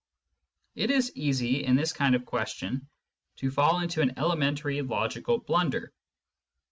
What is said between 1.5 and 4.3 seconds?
in this kind of question, to fall into an